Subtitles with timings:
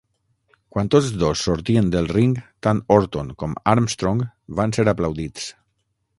[0.75, 2.33] Quan tots dos sortien del ring,
[2.69, 4.27] tant Orton com Armstrong
[4.63, 5.49] van ser aplaudits.